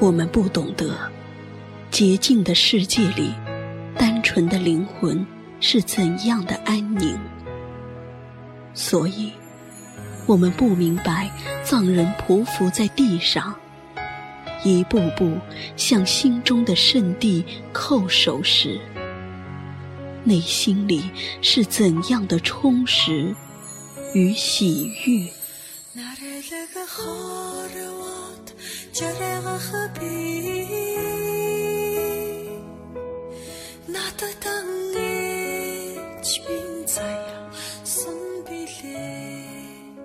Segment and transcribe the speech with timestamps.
[0.00, 0.96] 我们不懂得，
[1.90, 3.34] 洁净的世界里，
[3.98, 5.24] 单纯的灵魂
[5.60, 7.18] 是怎样的安宁。
[8.72, 9.30] 所以，
[10.26, 11.30] 我们不明白
[11.62, 13.54] 藏人匍匐在地上，
[14.64, 15.36] 一步步
[15.76, 17.44] 向心中的圣地
[17.74, 18.80] 叩首时，
[20.24, 21.10] 内心里
[21.42, 23.34] 是怎样的充实
[24.14, 25.30] 与喜悦。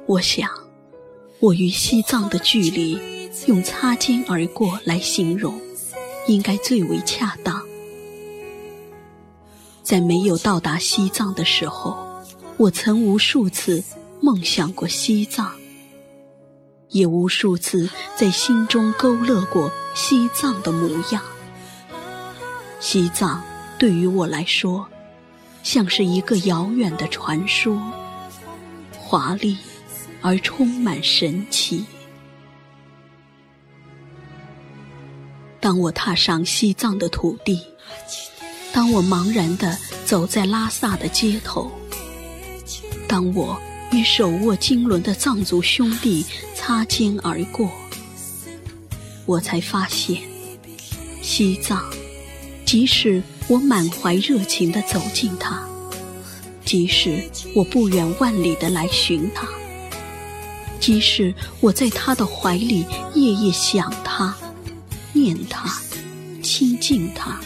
[0.07, 0.49] 我想，
[1.39, 2.99] 我与西藏的距离，
[3.47, 5.59] 用擦肩而过来形容，
[6.27, 7.61] 应该最为恰当。
[9.81, 11.97] 在没有到达西藏的时候，
[12.57, 13.83] 我曾无数次
[14.21, 15.51] 梦想过西藏，
[16.95, 21.21] 也无数次在心中勾勒过西藏的模样。
[22.79, 23.43] 西藏
[23.77, 24.87] 对于我来说，
[25.61, 27.77] 像是一个遥远的传说，
[28.97, 29.57] 华丽。
[30.21, 31.85] 而充满神奇。
[35.59, 37.63] 当我踏上西藏的土地，
[38.73, 41.71] 当我茫然地走在拉萨的街头，
[43.07, 43.55] 当我
[43.91, 47.69] 与手握经纶的藏族兄弟擦肩而过，
[49.25, 50.21] 我才发现，
[51.21, 51.83] 西藏，
[52.65, 55.63] 即使我满怀热情地走进它，
[56.65, 57.23] 即使
[57.55, 59.47] 我不远万里地来寻它。
[60.77, 64.35] 即使我在他的怀里夜夜想他、
[65.13, 65.81] 念他、
[66.43, 67.39] 亲近他，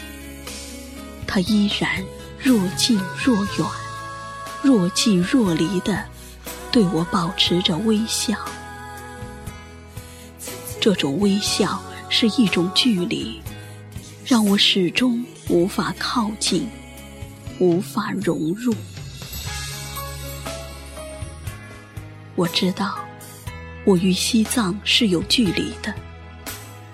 [1.26, 2.04] 他依然
[2.38, 3.66] 若近若远、
[4.62, 6.04] 若即若离的
[6.72, 8.34] 对我保持着微笑。
[10.80, 13.40] 这种微笑是一种距离，
[14.24, 16.68] 让我始终无法靠近，
[17.58, 18.74] 无法融入。
[22.34, 22.98] 我知道。
[23.86, 25.92] 我与西藏是有距离的，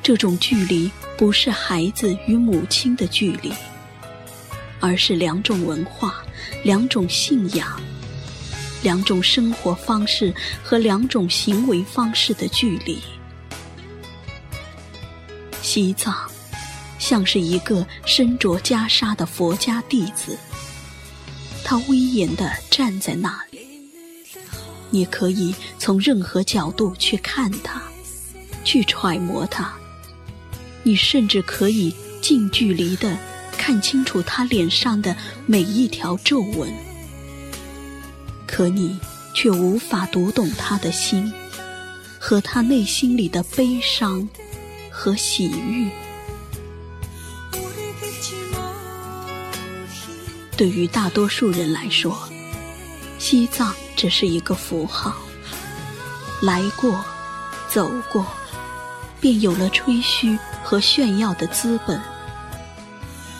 [0.04, 0.88] 这种距离
[1.18, 3.52] 不是孩子与母亲的距离，
[4.78, 6.24] 而是两种文化、
[6.62, 7.78] 两种信仰、
[8.86, 10.32] 两种生活方式
[10.62, 13.00] 和两种行为方式的距离。
[15.60, 16.30] 西藏
[16.96, 20.38] 像是一个身着袈裟的佛家弟子，
[21.64, 23.66] 他威严地站在那里。
[24.90, 27.82] 你可以从任何角度去看他，
[28.62, 29.74] 去揣摩他。
[30.84, 31.92] 你甚至可以
[32.22, 33.18] 近距离的
[33.58, 36.72] 看清楚他脸上的每一条皱纹，
[38.46, 38.98] 可你
[39.34, 41.32] 却无法读懂他的心，
[42.18, 44.28] 和他内心里的悲伤
[44.90, 45.90] 和喜悦。
[50.56, 52.16] 对于大多数人来说，
[53.18, 53.74] 西藏。
[53.96, 55.16] 只是一个符号，
[56.42, 57.02] 来过，
[57.66, 58.26] 走过，
[59.22, 61.98] 便有了吹嘘和炫耀的资本。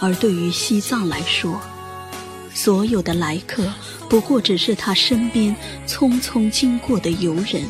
[0.01, 1.61] 而对于西藏来说，
[2.57, 3.71] 所有的来客
[4.09, 5.55] 不过只是他身边
[5.87, 7.63] 匆匆经过的游人，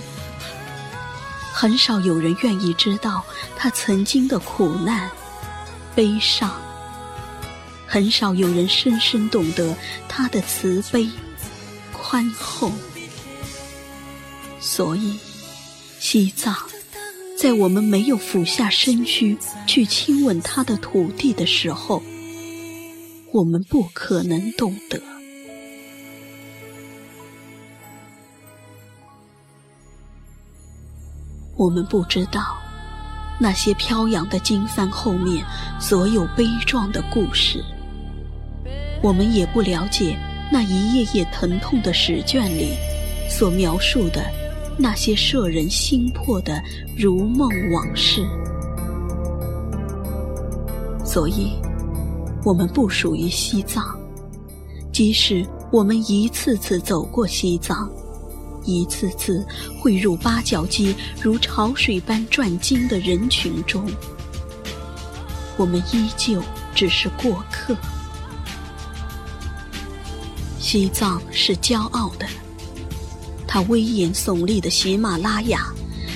[1.53, 3.25] 很少有人愿意知道
[3.57, 5.11] 他曾经的苦难、
[5.97, 6.53] 悲伤，
[7.85, 9.77] 很少有人深深懂得
[10.09, 11.11] 他的慈悲。
[11.93, 12.71] 宽厚，
[14.61, 15.19] 所以
[15.99, 16.55] 西藏，
[17.37, 19.37] 在我们没有俯下身躯
[19.67, 22.01] 去亲吻他的土地的时候，
[23.37, 24.99] 我们不可能懂得。
[31.55, 32.57] 我们不知道
[33.39, 35.45] 那些飘扬的经幡后面
[35.79, 37.63] 所有悲壮的故事，
[39.03, 40.19] 我们也不了解。
[40.51, 42.71] 那一页页疼痛的史卷里，
[43.29, 44.25] 所描述的
[44.79, 46.63] 那些摄人心魄的
[46.97, 48.25] 如梦往事，
[51.05, 51.53] 所以，
[52.47, 53.99] 我们不属于西藏。
[54.93, 57.91] 即使我们一次次走过西藏，
[58.65, 59.45] 一次次
[59.81, 63.85] 汇入八角街如潮水般转经的人群中，
[65.57, 66.41] 我们依旧
[66.73, 67.77] 只是过客。
[70.61, 72.29] 西藏是骄傲的，
[73.45, 75.67] 它威严耸立的喜马拉雅，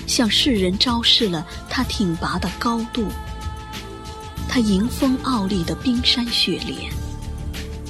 [0.07, 3.03] 向世人昭示了它挺拔的高度；
[4.53, 6.93] 它迎风傲立的冰山雪莲，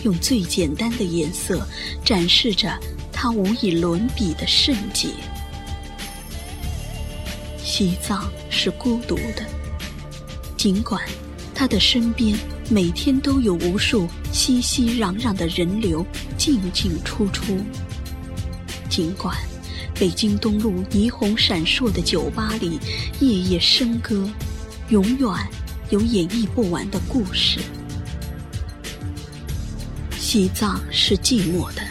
[0.05, 1.67] 用最简单的颜色
[2.05, 2.79] 展示着
[3.11, 5.09] 它无以伦比的圣洁。
[7.65, 9.43] 西藏是孤独的，
[10.55, 11.03] 尽管
[11.55, 16.05] 他的身边每天都有无数熙熙攘攘的人流
[16.37, 17.57] 进进出出，
[18.91, 19.35] 尽管
[19.95, 22.79] 北京东路霓虹闪烁的酒吧里
[23.19, 24.29] 夜夜笙歌，
[24.91, 25.31] 永远
[25.90, 27.58] 有演绎不完的故事。
[30.16, 31.82] 西藏是寂寞的，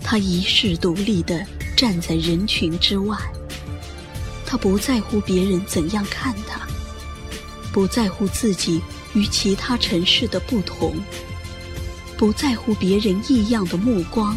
[0.00, 1.44] 他一世独立地
[1.76, 3.18] 站在人群之外，
[4.46, 6.60] 他不在乎别人怎样看他。
[7.72, 8.80] 不在乎自己
[9.14, 10.94] 与其他城市的不同，
[12.16, 14.36] 不在乎别人异样的目光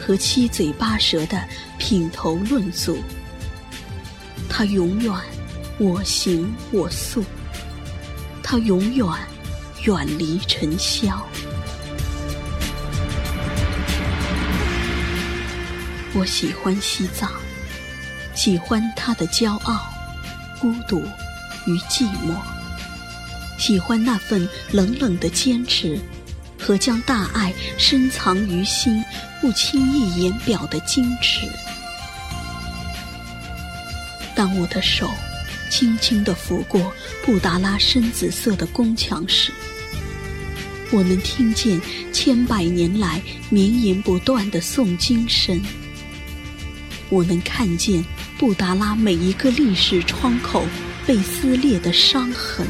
[0.00, 1.46] 和七嘴八舌的
[1.76, 2.96] 品头论足，
[4.48, 5.12] 他永远
[5.76, 7.22] 我行我素，
[8.52, 9.06] 他永远
[9.84, 11.26] 远离尘嚣。
[16.12, 17.30] 我喜欢西藏，
[18.34, 19.80] 喜欢他的骄傲、
[20.60, 21.00] 孤独
[21.64, 22.36] 与寂寞。
[23.58, 25.98] 喜欢那份冷冷的坚持，
[26.60, 29.02] 和将大爱深藏于心、
[29.40, 31.48] 不轻易言表的矜持。
[34.34, 35.08] 当我的手
[35.72, 36.92] 轻轻地拂过
[37.24, 39.50] 布达拉深紫色的宫墙时，
[40.90, 41.80] 我能听见
[42.12, 45.58] 千百年来绵延不断的诵经声。
[47.08, 48.04] 我能看见
[48.38, 50.66] 布达拉每一个历史窗口
[51.06, 52.66] 被撕裂的伤痕。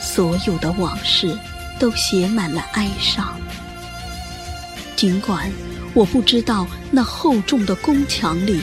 [0.00, 1.38] 所有的往事
[1.78, 3.38] 都写满了哀伤，
[4.96, 5.52] 尽管
[5.92, 8.58] 我不知道那厚重的宫墙里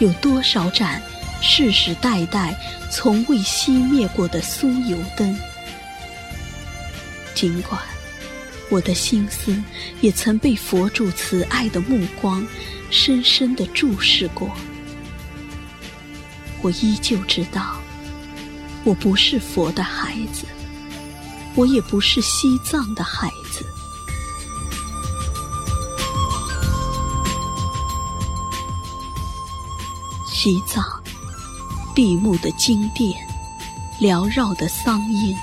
[0.00, 1.00] 有多少盏
[1.42, 2.56] 世世代代
[2.90, 5.36] 从未熄灭过的酥油灯，
[7.34, 7.80] 尽管
[8.70, 9.60] 我的心思
[10.00, 12.46] 也曾被佛主慈爱的目光
[12.90, 14.50] 深深的注视过，
[16.62, 17.76] 我依旧知道，
[18.84, 20.46] 我不是佛的孩子。
[21.54, 23.62] 我也不是西藏的孩子。
[30.26, 31.01] 西藏，
[31.94, 33.12] 闭目的经殿，
[34.00, 35.36] 缭绕的桑音，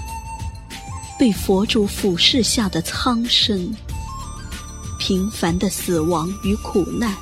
[1.17, 3.71] 被佛祖俯视下的苍生，
[4.97, 7.15] 平凡的死亡与苦难，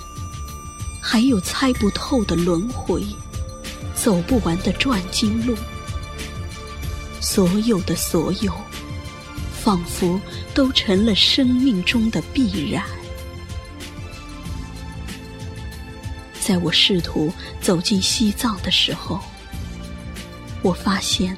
[1.02, 3.04] 还有猜不透的轮回，
[3.96, 5.56] 走不完的转经路，
[7.20, 8.54] 所有的所有。
[9.52, 10.18] 仿佛
[10.54, 12.82] 都成了生命中的必然。
[16.48, 17.30] 在我试图
[17.60, 19.20] 走进西藏的时候，
[20.62, 21.36] 我发现，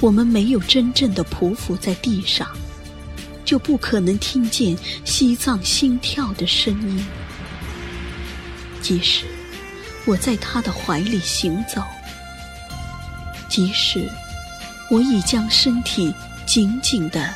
[0.00, 2.48] 我们没有真正的匍匐在地上，
[3.44, 7.04] 就不可能听见西藏心跳的声音。
[8.80, 9.26] 即使
[10.06, 11.82] 我在他的怀里行走，
[13.46, 14.08] 即使
[14.90, 16.14] 我已将身体
[16.46, 17.34] 紧紧的。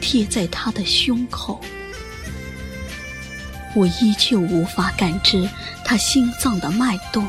[0.00, 1.60] 贴在他的胸口，
[3.74, 5.48] 我依旧无法感知
[5.84, 7.28] 他心脏的脉动，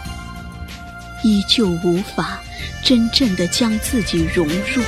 [1.24, 2.40] 依旧无法
[2.84, 4.84] 真正的将自己融入。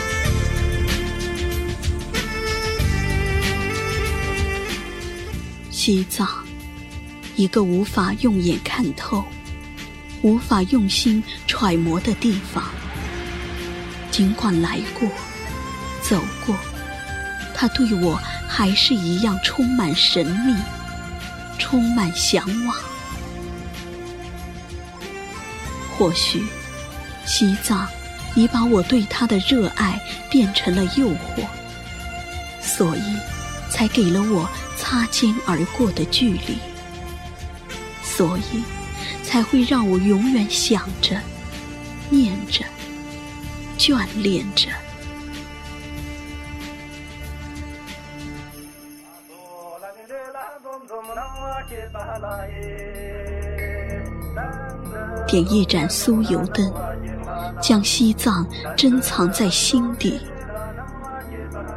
[5.72, 6.28] 西藏，
[7.36, 9.26] 一个无法用眼看透、
[10.22, 12.64] 无法用心揣摩的地方。
[14.12, 15.10] 尽管来过，
[16.02, 16.56] 走过。
[17.56, 20.54] 他对我还是一样充满神秘，
[21.58, 22.76] 充满向往。
[25.98, 26.44] 或许，
[27.26, 27.88] 西藏
[28.36, 30.00] 已把我对他的热爱
[30.30, 31.46] 变成了诱惑，
[32.62, 33.18] 所以
[33.70, 34.48] 才给了我
[34.78, 36.60] 擦肩而过的距离，
[38.04, 38.64] 所以
[39.24, 41.20] 才会让我永远想着、
[42.12, 42.64] 念着、
[43.78, 44.70] 眷恋着。
[55.28, 56.72] 点一盏酥油灯，
[57.62, 60.20] 将西藏珍藏在心底。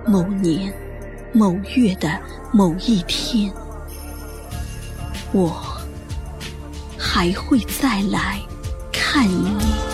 [0.07, 0.73] 某年
[1.33, 2.09] 某月的
[2.53, 3.53] 某一天，
[5.33, 5.53] 我
[6.99, 8.41] 还会再来
[8.93, 9.90] 看你。